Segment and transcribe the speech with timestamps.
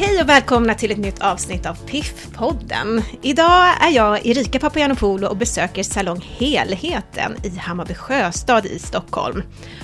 [0.00, 3.02] Hej och välkomna till ett nytt avsnitt av Piff-podden.
[3.22, 9.42] Idag är jag Erika Papagiannopoulou och besöker Salong Helheten i Hammarby Sjöstad i Stockholm.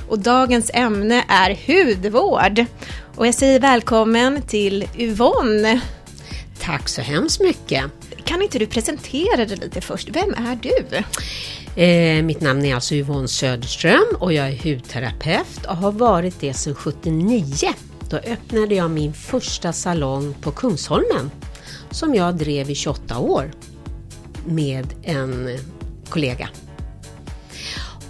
[0.08, 2.64] Och dagens ämne är hudvård.
[3.16, 5.80] Och jag säger välkommen till Yvonne.
[6.60, 7.84] Tack så hemskt mycket.
[8.24, 10.08] Kan inte du presentera dig lite först?
[10.08, 11.02] Vem är du?
[11.82, 16.54] Eh, mitt namn är alltså Yvonne Söderström och jag är hudterapeut och har varit det
[16.54, 17.48] sedan 79.
[18.14, 21.30] Då öppnade jag min första salong på Kungsholmen
[21.90, 23.50] som jag drev i 28 år
[24.46, 25.58] med en
[26.08, 26.48] kollega.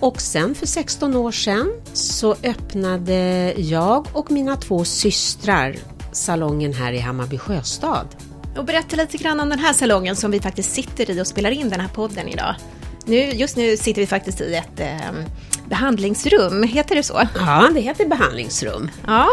[0.00, 5.76] Och sen för 16 år sedan så öppnade jag och mina två systrar
[6.12, 8.06] salongen här i Hammarby Sjöstad.
[8.56, 11.50] Och berätta lite grann om den här salongen som vi faktiskt sitter i och spelar
[11.50, 12.54] in den här podden idag.
[13.04, 15.12] Nu, just nu sitter vi faktiskt i ett eh,
[15.68, 17.20] behandlingsrum, heter det så?
[17.34, 18.90] Ja, det heter behandlingsrum.
[19.06, 19.28] Ja.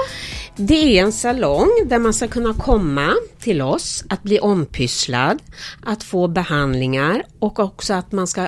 [0.55, 5.40] Det är en salong där man ska kunna komma till oss, att bli ompysslad,
[5.84, 8.48] att få behandlingar och också att man ska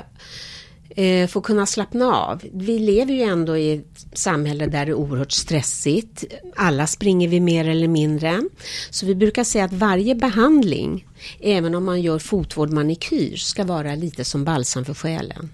[0.89, 2.41] eh, få kunna slappna av.
[2.53, 6.23] Vi lever ju ändå i ett samhälle där det är oerhört stressigt.
[6.55, 8.43] Alla springer vi mer eller mindre.
[8.89, 11.07] Så vi brukar säga att varje behandling,
[11.39, 15.49] även om man gör fotvård, manikyr, ska vara lite som balsam för själen.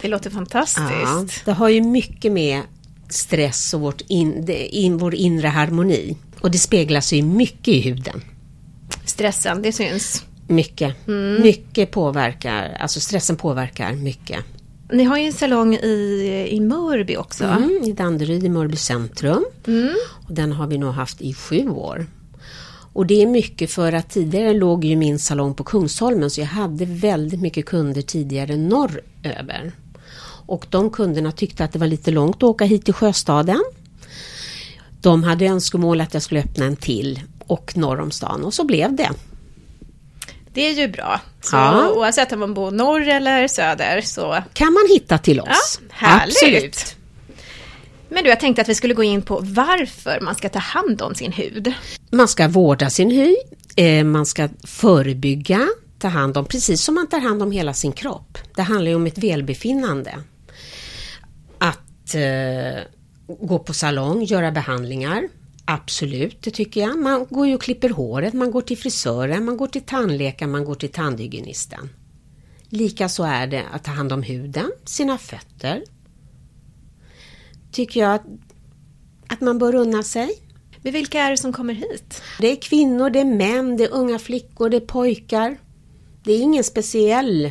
[0.00, 0.82] Det låter fantastiskt.
[1.02, 2.62] Ja, det har ju mycket med
[3.08, 6.16] stress och vårt in, in, vår inre harmoni.
[6.40, 8.22] Och det speglar sig mycket i huden.
[9.04, 10.24] Stressen, det syns.
[10.46, 11.08] Mycket.
[11.08, 11.42] Mm.
[11.42, 14.44] Mycket påverkar, alltså stressen påverkar mycket.
[14.92, 17.44] Ni har ju en salong i, i Mörby också.
[17.44, 19.44] Mm, I Danderyd i Mörby centrum.
[19.66, 19.94] Mm.
[20.26, 22.06] Och den har vi nog haft i sju år.
[22.92, 26.46] Och det är mycket för att tidigare låg ju min salong på Kungsholmen så jag
[26.46, 29.72] hade väldigt mycket kunder tidigare norröver.
[30.48, 33.64] Och de kunderna tyckte att det var lite långt att åka hit till Sjöstaden.
[35.00, 38.64] De hade önskemål att jag skulle öppna en till och norr om stan och så
[38.64, 39.10] blev det.
[40.52, 41.20] Det är ju bra.
[41.40, 41.88] Så ja.
[41.88, 44.42] oavsett om man bor norr eller söder så...
[44.52, 45.80] Kan man hitta till oss.
[45.80, 46.36] Ja, härligt.
[46.36, 46.96] Absolut.
[48.08, 51.02] Men du, jag tänkte att vi skulle gå in på varför man ska ta hand
[51.02, 51.72] om sin hud.
[52.10, 53.36] Man ska vårda sin hud,
[53.76, 57.92] eh, man ska förebygga, ta hand om, precis som man tar hand om hela sin
[57.92, 58.38] kropp.
[58.54, 60.14] Det handlar ju om ett välbefinnande.
[62.08, 65.28] Att eh, gå på salong, göra behandlingar,
[65.70, 66.98] Absolut, det tycker jag.
[66.98, 70.64] Man går ju och klipper håret, man går till frisören, man går till tandläkaren, man
[70.64, 71.90] går till tandhygienisten.
[72.68, 75.82] Likaså är det att ta hand om huden, sina fötter.
[77.72, 78.24] Tycker jag att,
[79.28, 80.30] att man bör unna sig.
[80.82, 82.22] Men vilka är det som kommer hit?
[82.40, 85.56] Det är kvinnor, det är män, det är unga flickor, det är pojkar.
[86.24, 87.50] Det är ingen speciell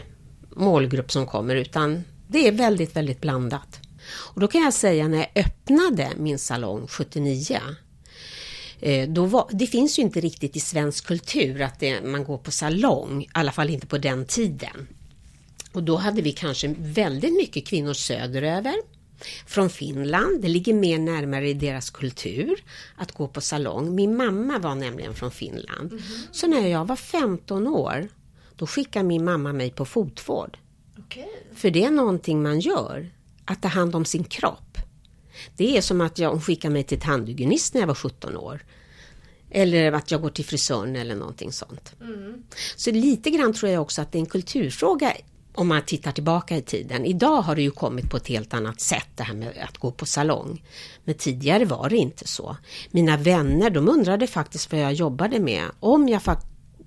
[0.56, 3.87] målgrupp som kommer utan det är väldigt, väldigt blandat.
[4.17, 7.59] Och då kan jag säga när jag öppnade min salong 79
[8.79, 12.38] Eh, då var, det finns ju inte riktigt i svensk kultur att det, man går
[12.38, 14.88] på salong, i alla fall inte på den tiden.
[15.72, 18.75] Och då hade vi kanske väldigt mycket kvinnor söderöver,
[19.45, 20.41] från Finland.
[20.41, 22.63] Det ligger mer närmare i deras kultur
[22.95, 23.95] att gå på salong.
[23.95, 25.91] Min mamma var nämligen från Finland.
[25.91, 26.27] Mm -hmm.
[26.31, 28.07] Så när jag var 15 år,
[28.56, 30.57] då skickade min mamma mig på fotvård.
[30.97, 31.25] Okay.
[31.56, 33.11] För det är någonting man gör,
[33.47, 34.78] att ta hand om sin kropp.
[35.58, 38.66] Det är som att jag, skickar mig till tandhygienist när jag var 17 år.
[39.52, 41.96] Eller att jag går till frisören eller någonting sånt.
[42.02, 42.44] Mm.
[42.75, 45.13] Så lite grann tror jag också att det är en kulturfråga
[45.57, 47.06] om man tittar tillbaka i tiden.
[47.06, 49.91] Idag har det ju kommit på ett helt annat sätt det här med att gå
[49.91, 50.63] på salong.
[51.03, 52.57] Men tidigare var det inte så.
[52.91, 55.66] Mina vänner de undrade faktiskt vad jag jobbade med.
[55.80, 56.22] Om jag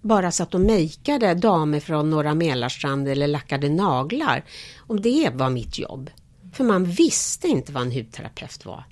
[0.03, 4.45] bara satt och mejkade damer från Norra Mälarstrand eller lackade naglar.
[4.79, 6.11] Om det var mitt jobb.
[6.53, 8.85] För man visste inte vad en hudterapeut var.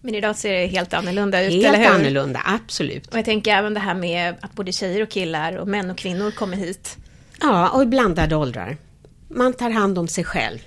[0.00, 1.84] Men idag ser det helt annorlunda ut, helt eller hur?
[1.84, 3.06] Helt annorlunda, absolut.
[3.06, 5.98] Och jag tänker även det här med att både tjejer och killar och män och
[5.98, 6.96] kvinnor kommer hit.
[7.40, 8.76] Ja, och i blandade åldrar.
[9.28, 10.58] Man tar hand om sig själv.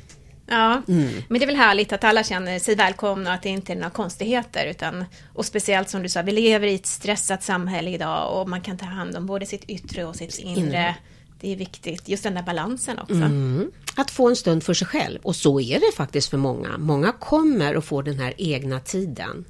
[0.48, 1.24] Ja, mm.
[1.28, 3.76] men det är väl härligt att alla känner sig välkomna och att det inte är
[3.76, 4.66] några konstigheter.
[4.66, 8.62] Utan, och speciellt som du sa, vi lever i ett stressat samhälle idag och man
[8.62, 10.96] kan ta hand om både sitt yttre och sitt inre.
[11.42, 13.14] Det är viktigt, just den där balansen också.
[13.14, 13.72] Mm.
[13.96, 15.20] Att få en stund för sig själv.
[15.24, 16.78] Och så är det faktiskt för många.
[16.78, 19.46] Många kommer att få den här egna tiden.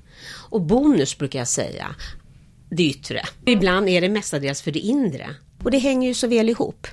[0.49, 1.95] Och bonus brukar jag säga,
[2.69, 3.21] det yttre.
[3.45, 5.35] Ibland är det mestadels för det inre.
[5.63, 6.87] Och det hänger ju så väl ihop.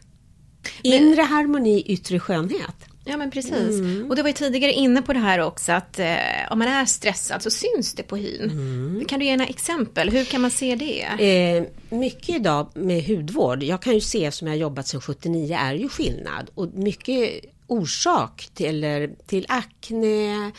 [0.83, 1.27] Inre Men...
[1.27, 2.77] harmoni, yttre skönhet.
[3.09, 3.81] Ja men precis.
[3.81, 4.07] Mm.
[4.11, 6.17] Och du var ju tidigare inne på det här också att eh,
[6.51, 8.51] om man är stressad så syns det på hyn.
[8.51, 9.05] Mm.
[9.09, 10.11] Kan du ge några exempel?
[10.11, 11.03] Hur kan man se det?
[11.03, 11.65] Eh,
[11.99, 15.89] mycket idag med hudvård, jag kan ju se som jag jobbat sedan 79 är ju
[15.89, 20.53] skillnad och mycket orsak till, till akne,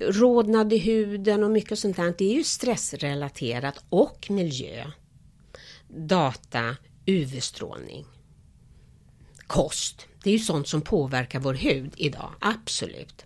[0.00, 2.14] rodnad i huden och mycket sånt där.
[2.18, 4.84] Det är ju stressrelaterat och miljö.
[5.88, 6.76] data,
[7.06, 8.04] UV-strålning.
[9.46, 13.24] Kost, det är ju sånt som påverkar vår hud idag, absolut.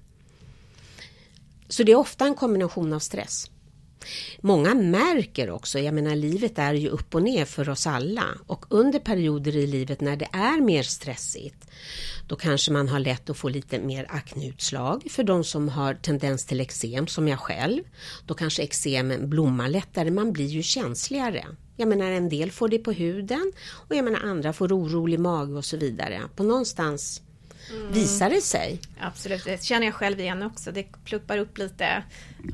[1.68, 3.50] Så det är ofta en kombination av stress.
[4.40, 8.66] Många märker också, jag menar livet är ju upp och ner för oss alla och
[8.68, 11.68] under perioder i livet när det är mer stressigt
[12.28, 16.46] då kanske man har lätt att få lite mer akneutslag för de som har tendens
[16.46, 17.82] till eksem som jag själv.
[18.26, 21.44] Då kanske eksemen blommar lättare, man blir ju känsligare.
[21.80, 23.52] Jag menar en del får det på huden
[23.88, 26.20] och jag menar andra får orolig mage och så vidare.
[26.36, 27.22] På någonstans
[27.70, 27.92] mm.
[27.92, 28.80] visar det sig.
[29.00, 30.72] Absolut, det känner jag själv igen också.
[30.72, 32.02] Det pluppar upp lite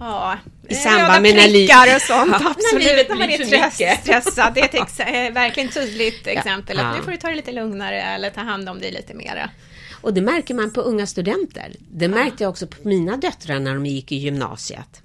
[0.00, 0.38] ja,
[0.68, 1.96] i samband med när livet...
[1.96, 2.36] och sånt.
[2.40, 4.54] Ja, absolut, när, när man är stressad.
[4.54, 5.00] Det är ett ex
[5.34, 6.76] verkligen tydligt exempel.
[6.76, 6.84] Ja.
[6.84, 9.50] Att nu får du ta det lite lugnare eller ta hand om dig lite mera.
[10.00, 11.72] Och det märker man på unga studenter.
[11.90, 15.02] Det märkte jag också på mina döttrar när de gick i gymnasiet.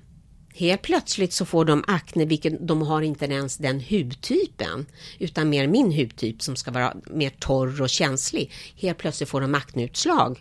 [0.59, 4.85] Helt plötsligt så får de akne, vilket de har inte ens den hudtypen,
[5.19, 8.51] utan mer min hudtyp som ska vara mer torr och känslig.
[8.75, 10.39] Helt plötsligt får de akneutslag.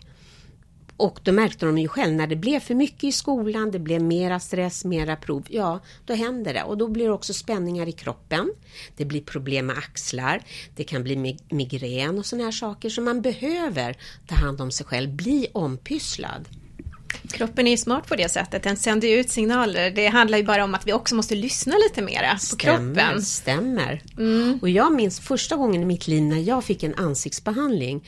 [0.97, 4.01] Och då märkte de ju själv när det blev för mycket i skolan, det blev
[4.01, 6.63] mera stress, mera prov, ja, då händer det.
[6.63, 8.53] Och då blir det också spänningar i kroppen.
[8.97, 10.41] Det blir problem med axlar,
[10.75, 12.89] det kan bli migrän och sådana här saker.
[12.89, 16.47] Så man behöver ta hand om sig själv, bli ompysslad.
[17.31, 19.91] Kroppen är ju smart på det sättet, den sänder ut signaler.
[19.91, 23.21] Det handlar ju bara om att vi också måste lyssna lite mera på stämmer, kroppen.
[23.21, 24.01] Stämmer.
[24.17, 24.59] Mm.
[24.61, 28.07] Och jag minns första gången i mitt liv när jag fick en ansiktsbehandling.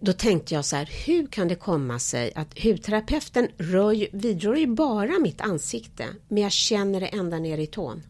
[0.00, 4.56] Då tänkte jag så här, hur kan det komma sig att hudterapeuten rör ju, vidrör
[4.56, 8.02] ju bara mitt ansikte, men jag känner det ända ner i tån.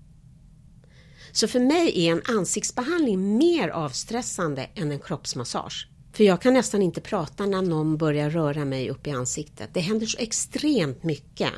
[1.32, 5.88] Så för mig är en ansiktsbehandling mer avstressande än en kroppsmassage.
[6.16, 9.70] För jag kan nästan inte prata när någon börjar röra mig upp i ansiktet.
[9.72, 11.50] Det händer så extremt mycket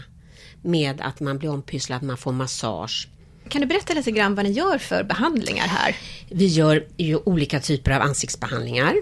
[0.62, 3.08] med att man blir ompysslad, man får massage.
[3.48, 5.96] Kan du berätta lite grann vad ni gör för behandlingar här?
[6.30, 8.94] Vi gör ju olika typer av ansiktsbehandlingar.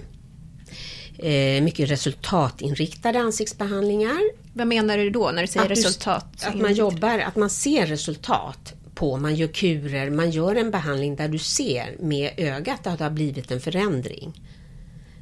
[1.19, 4.21] Eh, mycket resultatinriktade ansiktsbehandlingar.
[4.53, 6.27] Vad menar du då när du säger att resultat?
[6.41, 10.71] Du, att man jobbar, att man ser resultat på, man gör kurer, man gör en
[10.71, 14.35] behandling där du ser med ögat att det har blivit en förändring.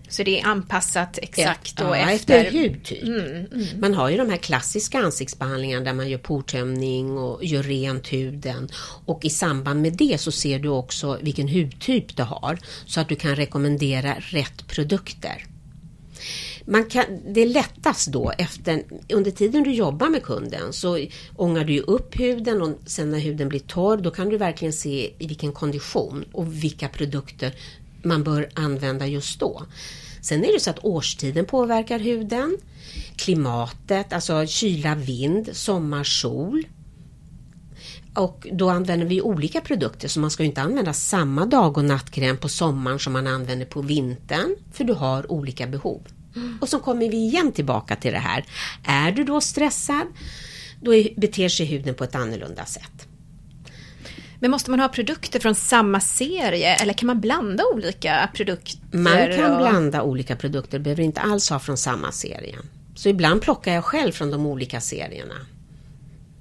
[0.08, 2.44] Så det är anpassat exakt ja, efter...
[2.44, 3.02] efter hudtyp.
[3.02, 3.80] Mm, mm.
[3.80, 8.68] Man har ju de här klassiska ansiktsbehandlingarna där man gör portömning och gör rent huden.
[9.06, 13.08] Och i samband med det så ser du också vilken hudtyp du har så att
[13.08, 15.46] du kan rekommendera rätt produkter.
[16.66, 17.04] Man kan,
[17.34, 21.06] det är lättast då efter, under tiden du jobbar med kunden så
[21.36, 25.10] ångar du upp huden och sen när huden blir torr då kan du verkligen se
[25.18, 27.54] i vilken kondition och vilka produkter
[28.04, 29.62] man bör använda just då.
[30.20, 32.58] Sen är det så att årstiden påverkar huden,
[33.16, 36.66] klimatet, alltså kyla, vind, sommar, sol.
[38.14, 42.36] Och då använder vi olika produkter så man ska inte använda samma dag och nattkräm
[42.36, 46.02] på sommaren som man använder på vintern för du har olika behov.
[46.60, 48.44] Och så kommer vi igen tillbaka till det här.
[48.84, 50.06] Är du då stressad,
[50.80, 53.08] då beter sig huden på ett annorlunda sätt.
[54.44, 58.80] Men måste man ha produkter från samma serie eller kan man blanda olika produkter?
[58.90, 59.58] Man kan och...
[59.58, 62.56] blanda olika produkter, behöver inte alls ha från samma serie.
[62.94, 65.34] Så ibland plockar jag själv från de olika serierna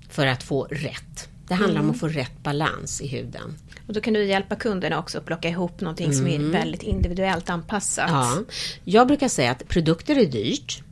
[0.09, 1.29] för att få rätt.
[1.47, 1.89] Det handlar mm.
[1.89, 3.55] om att få rätt balans i huden.
[3.87, 6.17] Och då kan du hjälpa kunderna också att plocka ihop någonting mm.
[6.17, 6.51] som är mm.
[6.51, 8.09] väldigt individuellt anpassat.
[8.09, 8.43] Ja,
[8.83, 10.83] jag brukar säga att produkter är dyrt.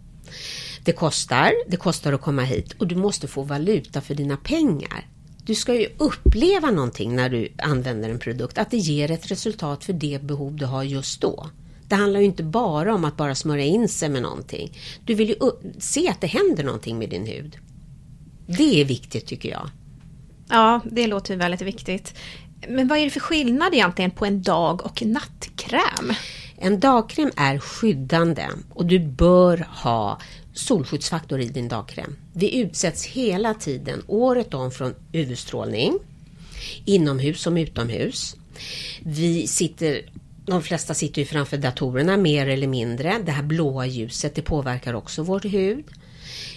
[0.84, 5.08] Det kostar, det kostar att komma hit och du måste få valuta för dina pengar.
[5.52, 9.84] Du ska ju uppleva någonting när du använder en produkt, att det ger ett resultat
[9.84, 11.50] för det behov du har just då.
[11.88, 14.78] Det handlar ju inte bara om att bara smörja in sig med någonting.
[15.06, 15.36] Du vill ju
[15.80, 17.58] se att det händer någonting med din hud.
[18.48, 19.70] Det är viktigt tycker jag.
[20.50, 22.14] Ja, det låter väldigt viktigt.
[22.68, 26.14] Men vad är det för skillnad egentligen på en dag och nattkräm?
[26.58, 30.20] En dagkräm är skyddande och du bör ha
[30.54, 32.16] solskyddsfaktor i din dagkräm.
[32.34, 36.00] Vi utsätts hela tiden, året om, från UV-strålning.
[36.86, 38.36] Inomhus som utomhus.
[39.04, 40.02] Vi sitter
[40.46, 43.20] de flesta sitter ju framför datorerna mer eller mindre.
[43.26, 45.86] Det här blåa ljuset det påverkar också vår hud.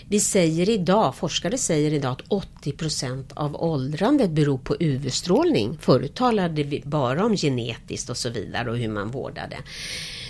[0.08, 5.78] Vi säger idag, forskare säger idag att 80 procent av åldrandet beror på UV-strålning.
[5.80, 9.56] Förut talade vi bara om genetiskt och så vidare och hur man vårdade.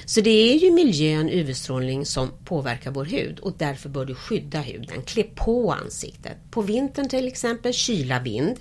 [0.06, 4.61] Så det är ju miljön, UV-strålning som påverkar vår hud och därför bör du skydda
[4.61, 5.02] huden.
[5.02, 6.37] Klä på ansiktet.
[6.50, 8.56] På vintern till exempel kyla vind.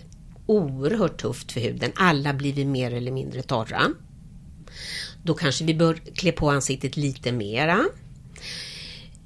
[0.46, 1.92] Oerhört tufft för huden.
[1.96, 3.82] Alla blir vi mer eller mindre torra.
[5.24, 7.86] Då kanske vi bör klä på ansiktet lite mera.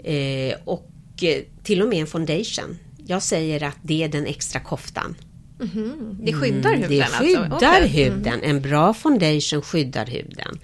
[0.03, 0.89] Eh, och
[1.21, 2.77] eh, till och med en foundation.
[3.05, 5.15] Jag säger att det är den extra koftan.
[5.59, 6.17] Mm.
[6.21, 7.23] Det skyddar huden Det alltså?
[7.23, 7.87] skyddar Okej.
[7.87, 8.39] huden.
[8.43, 10.59] En bra foundation skyddar huden.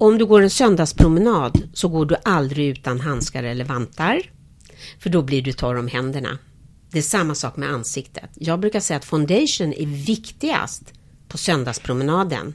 [0.00, 4.22] Om du går en söndagspromenad så går du aldrig utan handskar eller vantar.
[4.98, 6.38] För då blir du torr om händerna.
[6.92, 8.30] Det är samma sak med ansiktet.
[8.34, 10.82] Jag brukar säga att foundation är viktigast
[11.28, 12.54] på söndagspromenaden.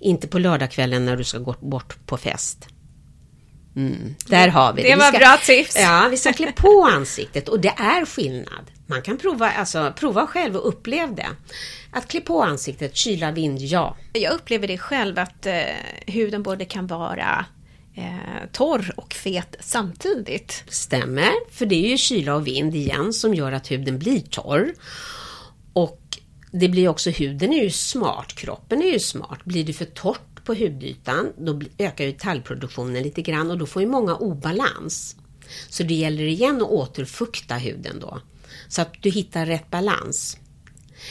[0.00, 2.66] Inte på lördagskvällen när du ska gå bort på fest.
[3.76, 4.88] Mm, där har vi det.
[4.88, 5.76] Det Vi var ska- bra tips.
[5.78, 8.70] Ja, vi ska klä på ansiktet och det är skillnad.
[8.90, 11.28] Man kan prova, alltså, prova själv och upplev det.
[11.90, 13.96] Att klä på ansiktet, kyla, vind, ja.
[14.12, 15.54] Jag upplever det själv att eh,
[16.06, 17.44] huden både kan vara
[17.94, 20.64] eh, torr och fet samtidigt.
[20.68, 24.74] Stämmer, för det är ju kyla och vind igen som gör att huden blir torr.
[25.72, 26.00] Och
[26.52, 29.44] det blir också, huden är ju smart, kroppen är ju smart.
[29.44, 33.82] Blir det för torrt på hudytan, då ökar ju talgproduktionen lite grann och då får
[33.82, 35.16] ju många obalans.
[35.68, 38.20] Så det gäller igen att återfukta huden då,
[38.70, 40.38] så att du hittar rätt balans.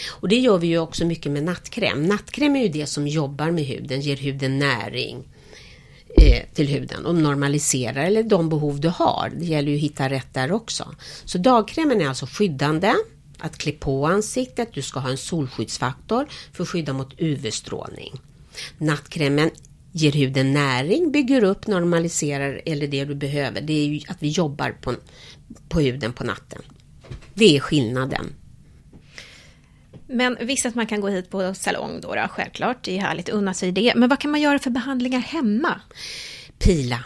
[0.09, 2.03] Och det gör vi ju också mycket med nattkräm.
[2.03, 5.27] Nattkräm är ju det som jobbar med huden, ger huden näring
[6.17, 9.31] eh, till huden och normaliserar eller de behov du har.
[9.37, 10.95] Det gäller ju att hitta rätt där också.
[11.25, 12.93] Så dagkrämen är alltså skyddande,
[13.37, 18.21] att klä på ansiktet, du ska ha en solskyddsfaktor för att skydda mot UV-strålning.
[18.77, 19.49] Nattkrämen
[19.91, 23.61] ger huden näring, bygger upp, normaliserar eller det du behöver.
[23.61, 24.93] Det är ju att vi jobbar på,
[25.69, 26.61] på huden på natten.
[27.39, 28.33] Det är skillnaden.
[30.07, 32.83] Men visst att man kan gå hit på salong då, då självklart.
[32.83, 33.93] Det är härligt att unna sig det.
[33.95, 35.81] Men vad kan man göra för behandlingar hemma?
[36.57, 37.05] Pila.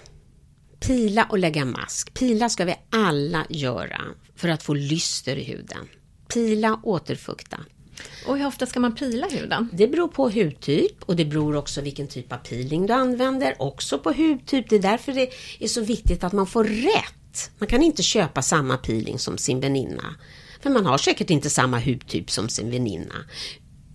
[0.80, 2.14] Pila och lägga mask.
[2.14, 4.02] Pila ska vi alla göra
[4.36, 5.88] för att få lyster i huden.
[6.34, 7.60] Pila, återfukta.
[8.28, 9.70] Och hur ofta ska man pila huden?
[9.74, 13.56] Det beror på hudtyp och det beror också vilken typ av peeling du använder.
[13.60, 14.70] Också på hudtyp.
[14.70, 17.23] Det är därför det är så viktigt att man får rätt.
[17.58, 20.16] Man kan inte köpa samma peeling som sin väninna.
[20.62, 23.16] För man har säkert inte samma hudtyp som sin väninna.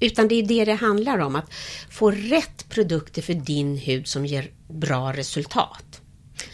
[0.00, 1.54] Utan det är det det handlar om, att
[1.90, 6.00] få rätt produkter för din hud som ger bra resultat.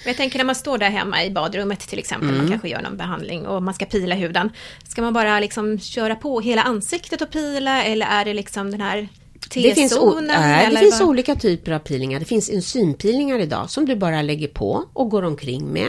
[0.06, 2.40] Jag tänker när man står där hemma i badrummet till exempel, Mm.
[2.40, 4.50] man kanske gör någon behandling och man ska pila huden.
[4.88, 8.80] Ska man bara liksom köra på hela ansiktet och pila eller är det liksom den
[8.80, 9.08] här
[9.54, 12.18] Det finns, nej, det finns olika typer av peelingar.
[12.20, 15.88] Det finns enzympeelingar idag som du bara lägger på och går omkring med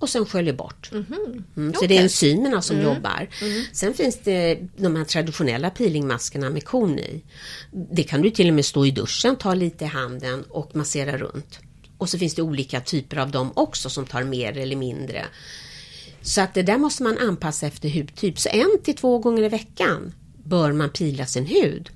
[0.00, 0.90] och sen sköljer bort.
[0.92, 1.88] Mm, så Okej.
[1.88, 3.28] det är enzymerna som jobbar.
[3.72, 7.22] Sen finns det de här traditionella peelingmaskerna med kon i.
[7.92, 11.18] Det kan du till och med stå i duschen, ta lite i handen och massera
[11.18, 11.58] runt.
[11.98, 15.26] Och så finns det olika typer av dem också som tar mer eller mindre.
[16.22, 18.38] Så att det där måste man anpassa efter hudtyp.
[18.38, 20.12] Så en till två gånger i veckan
[20.44, 21.90] bör man pila sin hud.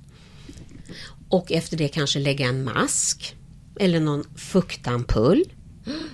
[1.29, 3.35] Och efter det kanske lägga en mask
[3.79, 5.43] eller någon fuktampull.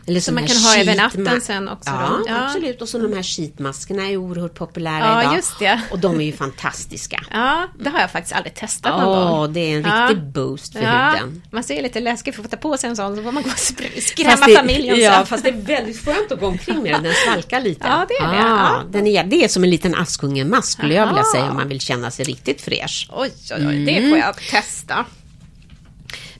[0.07, 2.19] Eller Som man kan ha över natten sen också Ja?
[2.27, 2.45] Ja.
[2.45, 2.81] absolut.
[2.81, 5.35] Och så de här sheetmaskerna är oerhört populära Ja, idag.
[5.35, 5.81] just det.
[5.91, 7.23] Och de är ju fantiska.
[7.31, 9.53] Ja, det har jag faktiskt aldrig testat någon Åh, gång.
[9.53, 10.03] det är en Ja.
[10.09, 11.41] riktig boost för Ja, huden.
[11.51, 13.43] man ser lite läskigt för att få ta på sig en sån så får man
[13.43, 13.57] gå och
[14.03, 15.25] skrämma det, familjen ja, sen.
[15.25, 17.03] fast det är väldigt skönt att gå omkring med den.
[17.03, 17.87] Den svalkar lite.
[17.87, 18.43] Ja, det är det.
[18.43, 18.83] Ah, Ja.
[18.91, 21.79] Den är, det är som en liten Askungen-mask skulle jag vilja säga om man vill
[21.79, 23.07] känna sig riktigt fräsch.
[23.11, 24.09] Oj, oj, oj, det Mm.
[24.09, 25.05] får jag testa.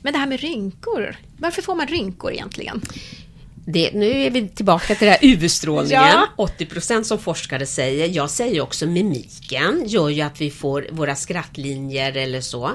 [0.04, 2.82] Men det här med rynkor, varför får man rynkor egentligen?
[3.64, 6.02] Det, nu är vi tillbaka till det här UV-strålningen.
[6.36, 6.46] Ja.
[6.58, 8.08] 80% som forskare säger.
[8.08, 12.70] Jag säger också mimiken gör ju att vi får våra skrattlinjer eller så.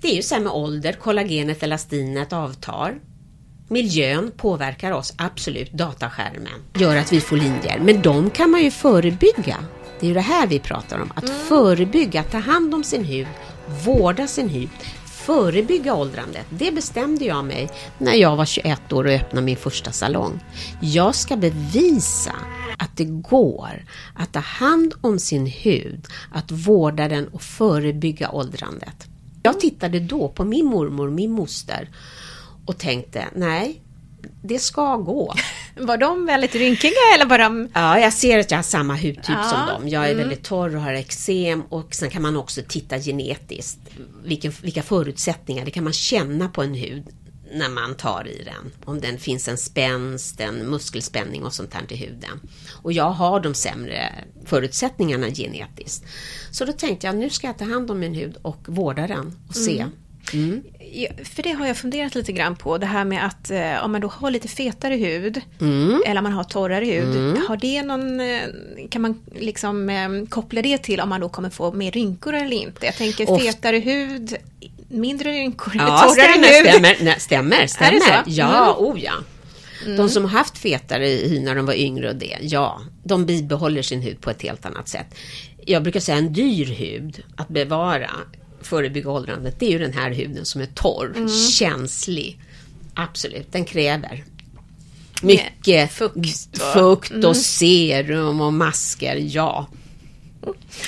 [0.00, 2.94] Det är ju så här med ålder, kollagenet, elastinet avtar.
[3.68, 5.72] Miljön påverkar oss, absolut.
[5.72, 7.78] Dataskärmen gör att vi får linjer.
[7.80, 9.56] Men de kan man ju förebygga.
[10.00, 11.12] Det är ju det här vi pratar om.
[11.14, 13.26] Att förebygga, ta hand om sin hud,
[13.84, 14.68] vårda sin hud,
[15.30, 16.46] förebygga åldrandet.
[16.50, 20.40] Det bestämde jag mig när jag var 21 år och öppnade min första salong.
[20.80, 22.34] Jag ska bevisa
[22.78, 23.84] att det går
[24.14, 29.08] att ta hand om sin hud, att vårda den och förebygga åldrandet.
[29.42, 31.88] Jag tittade då på min mormor, min moster
[32.66, 33.80] och tänkte, nej,
[34.42, 35.34] det ska gå.
[35.80, 37.68] Var de väldigt rynkiga eller var de...
[37.74, 39.88] Ja, jag ser att jag har samma hudtyp Ja, som dem.
[39.88, 43.80] Jag är väldigt torr och har eksem och sen kan man också titta genetiskt.
[44.24, 47.04] Vilken, vilka förutsättningar, det kan man känna på en hud
[47.52, 48.72] när man tar i den.
[48.84, 52.40] Om den finns en spänst, en muskelspänning och sånt här till huden.
[52.82, 54.12] Och jag har de sämre
[54.44, 56.04] förutsättningarna genetiskt.
[56.50, 59.38] Så då tänkte jag, nu ska jag ta hand om min hud och vårda den
[59.48, 59.80] och se.
[59.80, 59.92] Mm.
[60.92, 63.92] Ja, För det har jag funderat lite grann på, det här med att eh, om
[63.92, 66.02] man då har lite fetare hud Mm.
[66.06, 68.40] eller om man har torrare hud, har det någon, eh,
[68.90, 72.56] kan man liksom eh, koppla det till om man då kommer få mer rynkor eller
[72.56, 72.86] inte?
[72.86, 74.36] Jag tänker Oft- fetare hud,
[74.88, 76.70] mindre rynkor, Ja, torrare stämmer, hud.
[76.70, 77.66] stämmer, nej, stämmer,
[78.00, 78.22] stämmer.
[78.26, 78.86] Ja, Mm.
[78.92, 79.12] oh ja.
[79.96, 83.82] De som har haft fetare hy när de var yngre och det, ja, de bibehåller
[83.82, 85.06] sin hud på ett helt annat sätt.
[85.66, 88.10] jag brukar säga en dyr hud att bevara
[88.62, 91.28] förebygga åldrandet, det är ju den här huden som är torr, mm.
[91.28, 92.38] känslig.
[92.94, 94.24] Absolut, den kräver
[95.22, 96.16] mycket fukt
[96.52, 97.34] och, fukt och mm.
[97.34, 99.68] serum och masker, ja.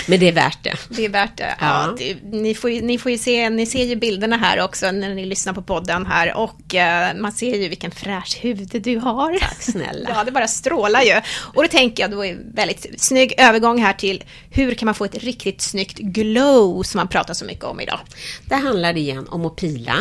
[0.07, 0.77] Men det är värt det.
[0.89, 1.57] Det är värt det.
[1.61, 1.87] Ja.
[1.87, 4.91] ja det, ni, får ju, ni får ju se, ni ser ju bilderna här också
[4.91, 8.99] när ni lyssnar på podden här och uh, man ser ju vilken fräsch hud du
[8.99, 9.39] har.
[9.39, 10.11] Tack snälla.
[10.15, 11.21] ja, det bara strålar ju.
[11.55, 15.05] Och då tänker jag, då är väldigt snygg övergång här till hur kan man få
[15.05, 18.01] ett riktigt snyggt glow som man pratar så mycket om idag.
[18.49, 19.97] Det handlar igen om att pila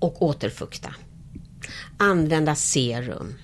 [0.00, 0.94] och återfukta.
[1.98, 3.34] Använda serum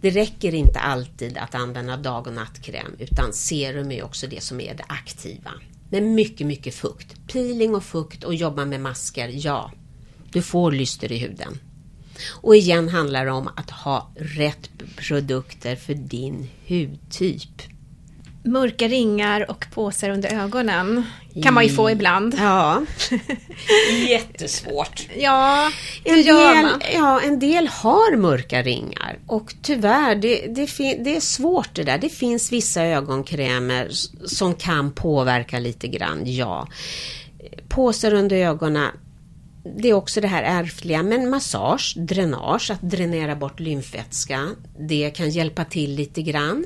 [0.00, 4.60] det räcker inte alltid att använda dag och nattkräm utan serum är också det som
[4.60, 5.52] är det aktiva.
[5.90, 7.26] Men mycket, mycket fukt.
[7.32, 9.72] Peeling och fukt och jobba med masker, ja.
[10.32, 11.58] Du får lyster i huden.
[12.30, 17.71] Och igen handlar det om att ha rätt produkter för din hudtyp.
[18.44, 21.04] Mörka ringar och påsar under ögonen
[21.42, 22.34] kan man ju få ibland.
[22.38, 22.82] Ja.
[24.08, 25.08] Jättesvårt.
[25.16, 25.70] Ja,
[26.04, 30.66] en del, ja, en del har mörka ringar och tyvärr, det, det,
[31.04, 31.98] det är svårt det där.
[31.98, 33.88] Det finns vissa ögonkrämer
[34.24, 36.68] som kan påverka lite grann, ja.
[37.68, 38.90] Påsar under ögonen,
[39.64, 45.30] det är också det här ärftliga, men massage, dränage, att dränera bort lymfvätska, det kan
[45.30, 46.64] hjälpa till lite grann.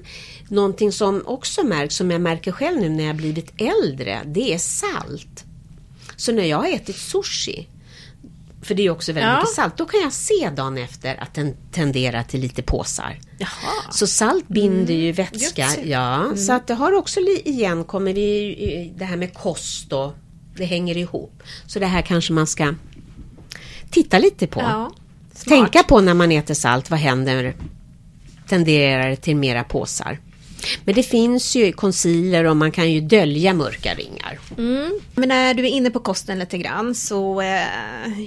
[0.48, 4.58] Någonting som också märks, som jag märker själv nu när jag blivit äldre, det är
[4.58, 5.44] salt.
[6.16, 7.68] Så när jag har ätit sushi,
[8.62, 9.36] för det är också väldigt ja.
[9.36, 13.18] mycket salt, då kan jag se dagen efter att den tenderar till lite påsar.
[13.38, 13.92] Jaha.
[13.92, 15.06] Så salt binder mm.
[15.06, 16.24] ju vätska, ja.
[16.24, 16.36] Mm.
[16.36, 20.12] Så att det har också igen, kommer vi det här med kost och
[20.56, 21.42] det hänger ihop.
[21.66, 22.74] Så det här kanske man ska
[23.90, 24.60] titta lite på.
[24.60, 24.92] Ja,
[25.44, 27.54] Tänka på när man äter salt, vad händer?
[28.48, 30.18] Tenderar det till mera påsar?
[30.84, 34.38] Men det finns ju concealer och man kan ju dölja mörka ringar.
[34.58, 35.00] Mm.
[35.14, 37.62] Men när du är inne på kosten lite grann så eh,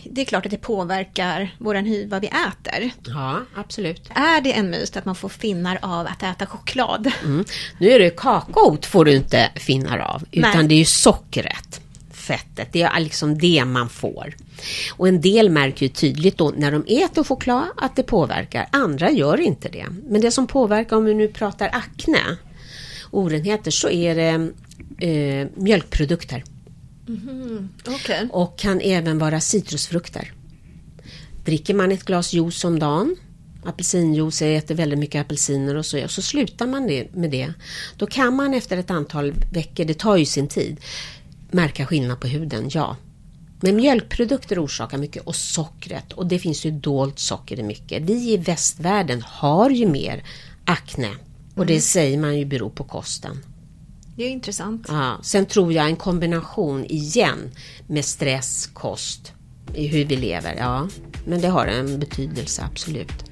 [0.05, 2.91] det är klart att det påverkar våran hy vad vi äter.
[3.05, 4.10] Ja, absolut.
[4.15, 7.12] Är det en myt att man får finnar av att äta choklad?
[7.23, 7.45] Mm.
[7.77, 10.67] Nu är det kakaot får du inte finnar av, utan Nej.
[10.67, 11.82] det är ju sockret
[12.30, 12.70] fettet.
[12.72, 14.36] Det är liksom det man får.
[14.98, 18.68] Och en del märker ju tydligt då när de äter choklad att det påverkar.
[18.72, 19.86] Andra gör inte det.
[20.04, 22.38] Men det som påverkar om vi nu pratar akne,
[23.12, 24.52] orenheter, så är det
[25.08, 26.44] eh, mjölkprodukter.
[27.08, 28.28] Mm, okay.
[28.32, 30.34] Och kan även vara citrusfrukter.
[31.46, 33.15] Dricker man ett glas juice om dagen
[33.65, 37.54] apelsinjuice, jag äter väldigt mycket apelsiner och så, och så slutar man med det.
[37.98, 40.78] Då kan man efter ett antal veckor, det tar ju sin tid,
[41.51, 42.97] märka skillnad på huden, ja.
[43.62, 48.03] Men mjölkprodukter orsakar mycket och sockret och det finns ju dolt socker i mycket.
[48.03, 50.23] Vi i västvärlden har ju mer
[50.65, 51.12] akne
[51.55, 51.81] och det mm.
[51.81, 53.39] säger man ju beror på kosten.
[54.15, 54.85] Det är intressant.
[54.88, 57.51] Ja, sen tror jag en kombination igen
[57.88, 59.33] med stress, kost
[59.73, 60.55] i hur vi lever.
[60.55, 60.88] Ja,
[61.25, 63.29] men det har en betydelse absolut.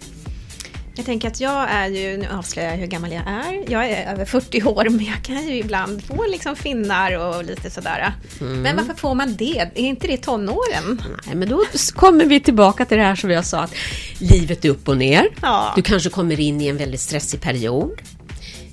[0.98, 4.12] Jag tänker att jag är ju, nu avslöjar jag hur gammal jag är, jag är
[4.14, 8.14] över 40 år men jag kan ju ibland få liksom finnar och lite sådär.
[8.42, 8.62] Mm.
[8.62, 9.60] Men varför får man det?
[9.60, 11.02] Är inte det tonåren?
[11.26, 11.64] Nej, men då
[11.96, 13.74] kommer vi tillbaka till det här som jag sa att
[14.20, 15.28] livet är upp och ner.
[15.42, 15.74] Ja.
[15.76, 18.02] Du kanske kommer in i en väldigt stressig period.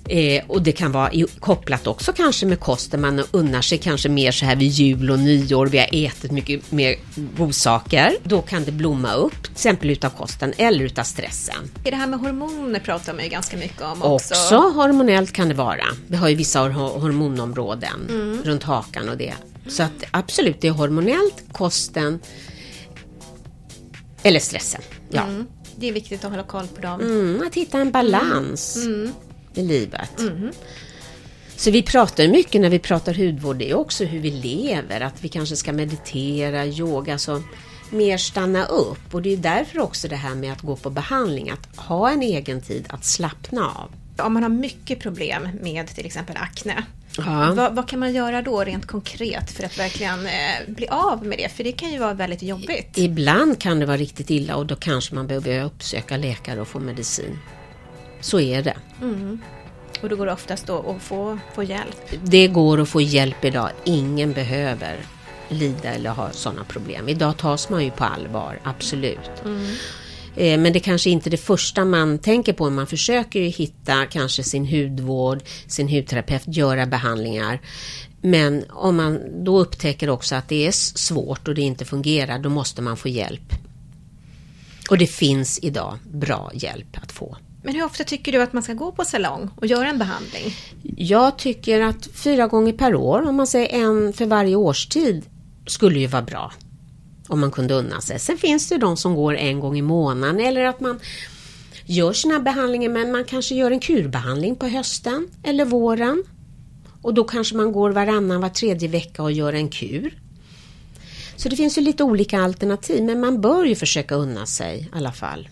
[0.09, 3.01] Eh, och det kan vara kopplat också kanske med kosten.
[3.01, 5.67] Man unnar sig kanske mer så här vid jul och nyår.
[5.67, 6.97] Vi har ätit mycket mer
[7.37, 8.17] godsaker.
[8.23, 11.71] Då kan det blomma upp, till exempel utav kosten eller utav stressen.
[11.85, 14.35] Det här med hormoner pratar man ju ganska mycket om också.
[14.35, 15.85] Också hormonellt kan det vara.
[16.07, 18.43] Vi har ju vissa hormonområden mm.
[18.45, 19.35] runt hakan och det.
[19.69, 22.21] Så att absolut, det är hormonellt, kosten
[24.23, 24.81] eller stressen.
[25.11, 25.23] Ja.
[25.23, 25.47] Mm.
[25.77, 27.01] Det är viktigt att hålla koll på dem.
[27.01, 28.77] Mm, att hitta en balans.
[28.77, 29.13] Mm
[29.55, 30.21] i livet.
[30.21, 30.51] Mm.
[31.57, 35.25] Så vi pratar mycket när vi pratar hudvård, det är också hur vi lever, att
[35.25, 37.43] vi kanske ska meditera, yoga, så
[37.91, 39.15] mer stanna upp.
[39.15, 42.23] Och det är därför också det här med att gå på behandling, att ha en
[42.23, 43.91] egen tid att slappna av.
[44.27, 46.85] Om man har mycket problem med till exempel akne,
[47.17, 47.53] ja.
[47.57, 50.33] vad, vad, kan man göra då rent konkret för att verkligen eh,
[50.75, 51.49] bli av med det?
[51.49, 52.99] För det kan ju vara väldigt jobbigt.
[52.99, 56.81] Ibland kan det vara riktigt illa och då kanske man behöver uppsöka läkare och få
[56.81, 57.39] medicin.
[58.25, 58.77] Så är det.
[59.03, 59.41] Mm.
[60.03, 61.97] Och då går det oftast då att få, få hjälp?
[62.23, 63.71] Det går att få hjälp idag.
[63.85, 64.97] Ingen behöver
[65.49, 67.09] lida eller ha sådana problem.
[67.09, 69.31] Idag tas man ju på allvar, absolut.
[69.45, 69.67] Mm.
[70.37, 72.71] Eh, men det kanske inte är det första man tänker på.
[72.71, 77.61] Man försöker ju hitta kanske sin hudvård, sin hudterapeut, göra behandlingar.
[78.21, 82.49] Men om man då upptäcker också att det är svårt och det inte fungerar, då
[82.49, 83.53] måste man få hjälp.
[84.91, 87.37] Och det finns idag bra hjälp att få.
[87.65, 90.55] Men hur ofta tycker du att man ska gå på salong och göra en behandling?
[90.83, 95.25] Jag tycker att fyra gånger per år, om man säger en för varje årstid,
[95.67, 96.53] skulle ju vara bra.
[97.29, 98.19] Om man kunde unna sig.
[98.19, 101.01] Sen finns det de som går en gång i månaden eller att man
[101.85, 106.25] gör sina behandlingar men man kanske gör en kurbehandling på hösten eller våren.
[107.03, 110.19] Och då kanske man går varannan, var tredje vecka och gör en kur.
[111.37, 114.97] Så det finns ju lite olika alternativ men man bör ju försöka unna sig i
[114.97, 115.49] alla fall.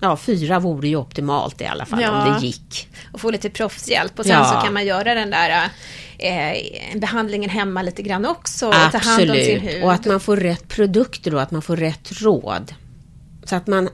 [0.00, 2.10] Ja, fyra vore ju optimalt i alla fall ja.
[2.10, 2.88] om det gick.
[3.12, 4.44] Och få lite proffshjälp och sen ja.
[4.44, 5.70] så kan man göra den där
[6.18, 8.66] eh, behandlingen hemma lite grann också.
[8.66, 8.92] Absolut.
[8.92, 9.82] ta hand om sin hud.
[9.82, 12.74] och att man får rätt produkter och att man får rätt råd.
[13.44, 13.88] Så att man,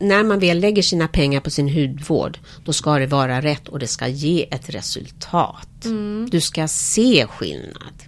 [0.00, 3.78] när man väl lägger sina pengar på sin hudvård, då ska det vara rätt och
[3.78, 5.84] det ska ge ett resultat.
[5.84, 6.28] Mm.
[6.30, 8.02] Du ska se skillnad,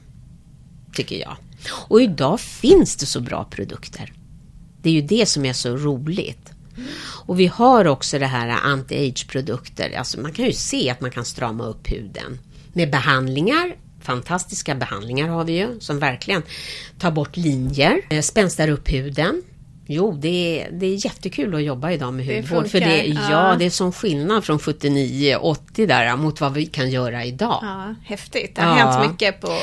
[0.93, 1.37] tycker jag.
[1.71, 4.13] Och idag finns det så bra produkter.
[4.83, 6.53] Det är ju det som är så roligt.
[7.27, 9.99] Och vi har också det här anti-age-produkter.
[9.99, 12.39] Alltså man kan ju se att man kan strama upp huden.
[12.73, 16.43] Med behandlingar, fantastiska behandlingar har vi ju som verkligen
[16.99, 19.43] tar bort linjer, eh, spänstar upp huden.
[19.89, 22.63] Jo, det är, det är jättekul att jobba idag med hudvård.
[22.63, 26.67] Det för det, ja, ja, det är som skillnad från 79-80 där mot vad vi
[26.67, 27.59] kan göra idag.
[27.63, 28.57] Ja, häftigt.
[28.57, 28.91] Det har ja.
[28.91, 29.59] hänt mycket på...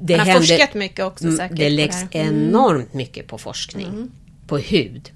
[0.00, 1.56] Det man har händer, forskat mycket också mm, säkert.
[1.56, 2.48] Det läggs det mm.
[2.48, 3.86] enormt mycket på forskning.
[3.86, 4.10] Mm.
[4.46, 5.10] På hud.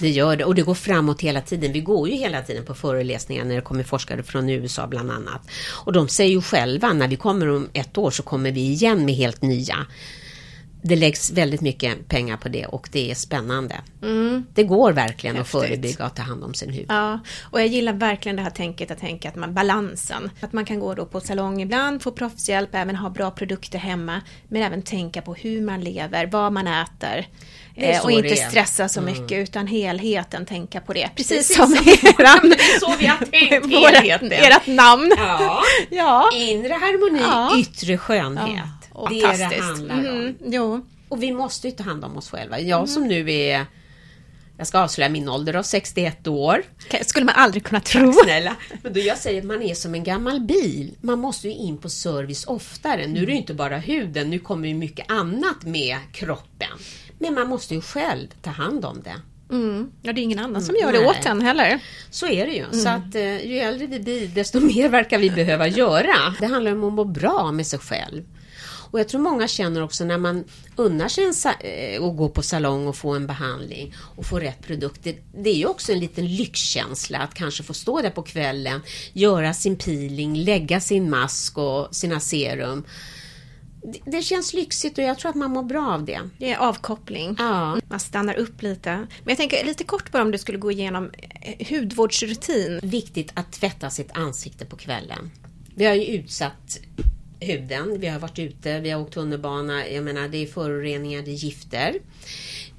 [0.00, 1.72] Det gör det och det går framåt hela tiden.
[1.72, 5.50] Vi går ju hela tiden på föreläsningar när det kommer forskare från USA bland annat.
[5.84, 9.04] Och de säger ju själva när vi kommer om ett år så kommer vi igen
[9.04, 9.86] med helt nya.
[10.82, 13.76] Det läggs väldigt mycket pengar på det och det är spännande.
[14.02, 14.46] Mm.
[14.54, 15.54] Det går verkligen Häftigt.
[15.54, 16.86] att förebygga och ta hand om sin hud.
[16.88, 20.30] Ja, och jag gillar verkligen det här tänket att tänka att man balansen.
[20.40, 24.20] Att man kan gå då på salong ibland, få proffshjälp, även ha bra produkter hemma.
[24.48, 27.26] Men även tänka på hur man lever, vad man äter.
[27.74, 29.12] Eh, och inte stressa så mm.
[29.12, 29.42] mycket mm.
[29.42, 31.10] utan helheten, tänka på det.
[31.16, 34.32] Precis, Precis som, som eran, så vi har tänkt helheten.
[34.32, 35.12] Ert namn.
[35.16, 35.62] Ja.
[35.90, 36.30] ja.
[36.34, 37.58] Inre harmoni, ja.
[37.58, 38.56] yttre skönhet.
[38.56, 38.77] Ja.
[39.10, 40.34] Det är det handlar om.
[40.44, 40.82] Mm.
[41.08, 42.60] Och vi måste ju ta hand om oss själva.
[42.60, 42.88] Jag mm.
[42.88, 43.66] som nu är
[44.58, 46.62] jag ska avslöja min ålder då, 61 år.
[47.02, 48.12] Skulle man aldrig kunna tro.
[48.12, 48.56] Tack snälla.
[48.82, 50.94] Men då jag säger att man är som en gammal bil.
[51.00, 53.06] Man måste ju in på service oftare.
[53.06, 56.68] Nu är det inte bara huden, nu kommer ju mycket annat med kroppen.
[57.18, 59.14] Men man måste ju själv ta hand om det.
[59.50, 59.90] Mm.
[60.02, 61.80] Ja, det är ingen annan som mm, gör det åt en heller.
[62.10, 62.64] Så är det ju.
[62.64, 62.80] Mm.
[62.80, 66.34] Så att eh, ju äldre vi blir, desto mer verkar vi behöva göra.
[66.40, 68.24] Det handlar om att må bra med sig själv.
[68.90, 70.44] Och jag tror många känner också när man
[70.76, 75.14] unnar sig en, att gå på salong och få en behandling och få rätt produkter.
[75.34, 78.80] Det är ju också en liten lyxkänsla att kanske få stå där på kvällen,
[79.12, 82.84] göra sin peeling, lägga sin mask och sina serum
[84.04, 86.20] det känns lyxigt och jag tror att man mår bra av det.
[86.38, 87.36] Det är avkoppling.
[87.38, 87.78] Ja.
[87.88, 88.90] Man stannar upp lite.
[88.96, 92.80] Men jag tänker lite kort bara om du skulle gå igenom eh, hudvårdsrutin.
[92.82, 95.30] Viktigt att tvätta sitt ansikte på kvällen.
[95.74, 96.80] Vi har ju utsatt
[97.40, 101.30] huden, vi har varit ute, vi har åkt tunnelbana, jag menar det är föroreningar, det
[101.30, 101.94] är gifter.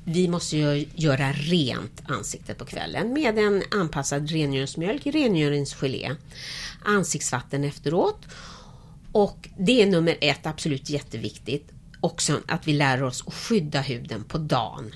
[0.04, 6.15] Vi måste ju göra rent ansiktet på kvällen med en anpassad rengöringsmjölk, rengöringsgelé,
[6.86, 8.26] ansiktsvatten efteråt
[9.12, 11.72] och det är nummer ett, absolut jätteviktigt.
[12.02, 14.91] Också att vi lär oss att skydda huden på dagen.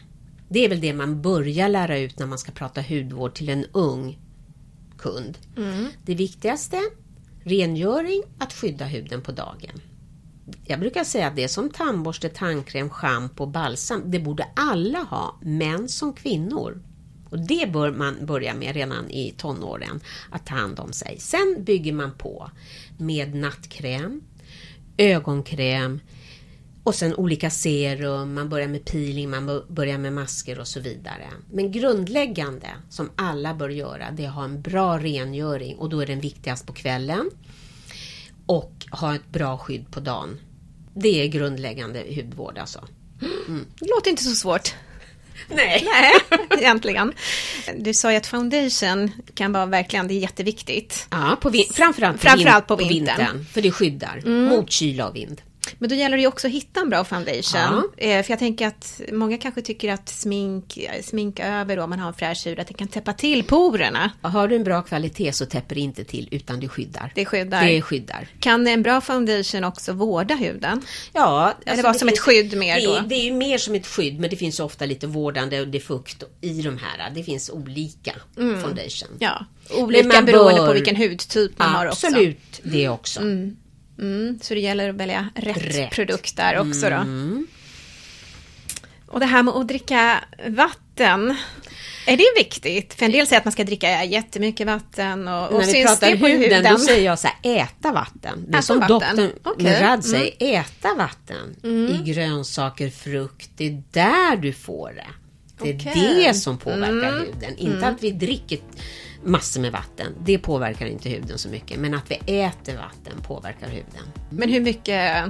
[0.50, 3.66] Det är väl det man börjar lära ut när man ska prata hudvård till en
[3.72, 4.20] ung
[4.98, 5.38] kund.
[5.58, 5.88] Mm.
[6.06, 6.80] Det viktigaste,
[7.44, 9.82] rengöring, att skydda huden på dagen.
[10.66, 14.12] Jag brukar säga att det är som tandborste, tandkräm, schampo, balsam.
[14.12, 16.82] Det borde alla ha, män som kvinnor.
[17.34, 21.20] Och det bör man börja med redan i tonåren, att ta hand om sig.
[21.20, 22.50] Sen bygger man på
[22.98, 24.22] med nattkräm,
[24.98, 26.00] ögonkräm
[26.84, 31.30] och sen olika serum, man börjar med peeling, man börjar med masker och så vidare.
[31.52, 36.00] Men grundläggande som alla bör göra det är att ha en bra rengöring och då
[36.00, 37.30] är den viktigast på kvällen.
[38.46, 40.40] Och ha ett bra skydd på dagen.
[40.94, 42.88] Det är grundläggande hudvård alltså.
[43.48, 43.66] Mm.
[43.80, 44.76] Det låter inte så svårt.
[45.56, 45.88] Nej.
[45.92, 47.14] Nej, egentligen.
[47.78, 51.08] Du sa ju att foundation kan vara verkligen, det är jätteviktigt.
[51.10, 53.16] Ja, på vin- framförallt, på, framförallt på, vintern.
[53.16, 53.46] på vintern.
[53.54, 54.44] För det skyddar mm.
[54.44, 55.42] mot kyla och vind.
[55.84, 57.92] Men då gäller det ju också att hitta en bra foundation.
[57.98, 58.06] Ja.
[58.06, 62.00] Eh, för jag tänker att många kanske tycker att smink, smink över då, om man
[62.00, 64.12] har en fräsch hud, att det kan täppa till porerna.
[64.22, 67.12] Och har du en bra kvalitet så täpper det inte till, utan det skyddar.
[67.16, 67.66] Det skyddar.
[67.66, 68.28] Det skyddar.
[68.40, 70.82] Kan en bra foundation också vårda huden?
[71.14, 71.46] Ja.
[71.46, 73.00] Alltså Eller vara som finns, ett skydd mer det, då?
[73.08, 75.78] Det är ju mer som ett skydd, men det finns ofta lite vårdande och det
[75.78, 77.12] är fukt i de här.
[77.16, 78.62] Det finns olika mm.
[78.62, 79.10] foundation.
[79.20, 82.08] Ja, olika beroende bör, på vilken hudtyp man har också.
[82.08, 83.20] Absolut, det också.
[83.20, 83.58] Mm.
[84.00, 85.92] Mm, så det gäller att välja rätt, rätt.
[85.92, 86.96] produkt där också då.
[86.96, 87.48] Mm.
[89.08, 91.36] Och det här med att dricka vatten.
[92.08, 92.94] Är det viktigt?
[92.94, 96.12] För en del säger att man ska dricka jättemycket vatten och, och När vi pratar
[96.12, 96.74] det på huden, huden.
[96.74, 98.46] då säger jag så här, äta vatten.
[98.48, 99.00] Det är Äta som vatten.
[99.00, 99.20] doktorn.
[99.20, 99.80] Mm.
[99.82, 101.56] Murad säger, äta vatten.
[101.90, 105.08] I grönsaker, frukt, det är där du får det.
[105.64, 105.96] Det är.
[105.96, 106.16] Mm.
[106.16, 107.58] det som påverkar huden.
[107.58, 108.60] Inte att vi dricker
[109.24, 110.08] massor med vatten.
[110.26, 111.80] Det påverkar inte huden så mycket.
[111.80, 114.12] Men att vi äter vatten påverkar huden.
[114.30, 115.24] Men hur mycket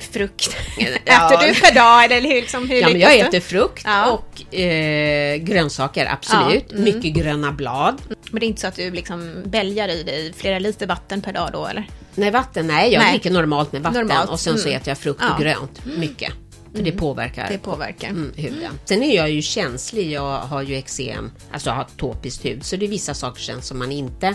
[0.00, 0.56] frukt
[1.04, 1.34] Ja.
[1.34, 2.04] äter du per dag?
[2.04, 4.10] Eller hur, liksom, hur Ja, men jag äter frukt Ja.
[4.10, 6.64] och eh, grönsaker, absolut.
[6.68, 6.84] Ja, mm.
[6.84, 8.02] Mycket gröna blad.
[8.30, 11.32] Men det är inte så att du liksom bälgar i dig flera liter vatten per
[11.32, 11.86] dag då eller?
[12.14, 13.12] Nej, vatten, nej, jag Nej.
[13.12, 14.80] dricker normalt med vatten Normalt, och sen så mm.
[14.80, 15.34] äter jag frukt Ja.
[15.34, 16.32] och grönt, mycket.
[16.74, 18.08] För det påverkar Det påverkar.
[18.08, 18.72] mm, huden.
[18.84, 22.76] Sen är jag ju känslig, jag har ju eksem, alltså jag har topisk hud, så
[22.76, 24.34] det är vissa saker sen som man inte,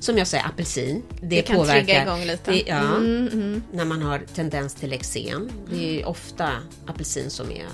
[0.00, 1.84] som jag säger, apelsin, det, Det kan påverkar.
[1.84, 2.50] trigga igång lite.
[2.50, 5.50] Det, ja, Mm, när man har tendens till eksem.
[5.72, 6.50] Det är ofta
[6.86, 7.66] apelsin som är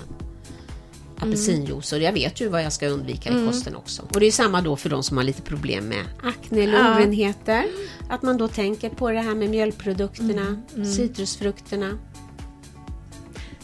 [1.19, 3.43] apelsinjuice och jag vet ju vad jag ska undvika Mm.
[3.43, 4.01] i kosten också.
[4.13, 7.65] Och det är samma då för de som har lite problem med akne eller orenheter.
[8.09, 11.97] Att man då tänker på det här med mjölkprodukterna, Mm, citrusfrukterna.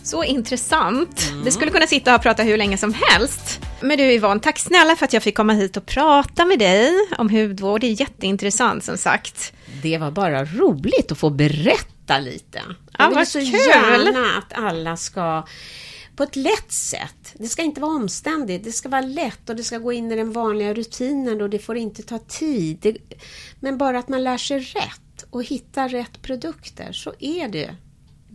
[0.04, 1.30] Så intressant.
[1.32, 1.44] Mm.
[1.44, 3.60] Vi skulle kunna sitta och prata hur länge som helst.
[3.82, 6.92] Men du Yvonne, tack snälla för att jag fick komma hit och prata med dig
[7.18, 7.82] om hudvård.
[7.82, 9.54] Det är jätteintressant som sagt.
[9.82, 12.62] Det var bara roligt att få berätta lite.
[12.98, 13.50] Ja, Jag vill så kul.
[13.52, 15.46] gärna att alla ska
[16.16, 17.34] på ett lätt sätt.
[17.34, 20.16] Det ska inte vara omständigt, det ska vara lätt och det ska gå in i
[20.16, 22.78] den vanliga rutinen och det får inte ta tid.
[22.82, 22.98] Det,
[23.60, 27.76] men bara att man lär sig rätt och hittar rätt produkter så är det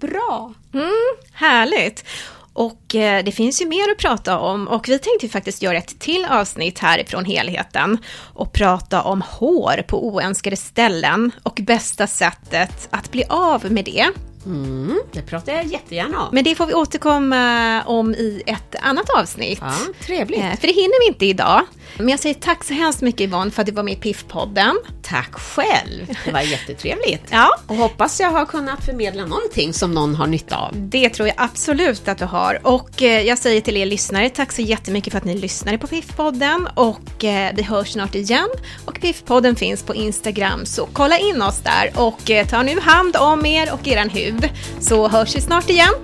[0.01, 0.55] bra.
[0.75, 0.91] Mm,
[1.33, 2.05] härligt.
[2.53, 5.99] Och eh, det finns ju mer att prata om och vi tänkte faktiskt göra ett
[6.01, 7.99] till avsnitt härifrån helheten
[8.35, 14.07] och prata om hår på oönskade ställen och bästa sättet att bli av med det.
[14.47, 16.29] Mm, det pratar jag jättegärna om.
[16.33, 19.59] Men det får vi återkomma om i ett annat avsnitt.
[19.63, 20.41] Ja, trevligt.
[20.41, 21.63] Eh, För det hinner vi inte idag.
[21.97, 24.75] Men jag säger tack så hemskt mycket Yvonne för att du var med i Piff-podden.
[25.03, 26.07] Tack själv.
[26.25, 27.23] Det var jättetrevligt.
[27.31, 30.71] Ja, Och hoppas jag har kunnat förmedla någonting som någon har nytta av.
[30.75, 32.59] det tror jag absolut att du har.
[32.63, 35.87] Och eh, jag säger till er lyssnare, tack så jättemycket för att ni lyssnade på
[35.87, 36.67] Piff-podden.
[36.75, 38.49] Och eh, vi hörs snart igen.
[38.85, 41.91] Och Piff-podden finns på Instagram, så kolla in oss där.
[41.95, 44.49] Och eh, ta nu hand om er och eran hud.
[44.81, 45.95] Så hörs vi snart igen.